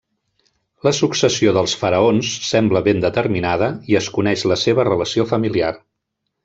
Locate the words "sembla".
2.47-2.83